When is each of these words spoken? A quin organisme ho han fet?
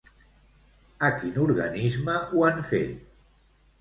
A 1.09 1.11
quin 1.19 1.37
organisme 1.45 2.17
ho 2.33 2.43
han 2.49 2.67
fet? 2.71 3.05